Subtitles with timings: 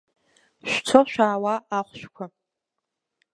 [0.69, 2.25] Шәцо-шәаауа ахәшәқәа…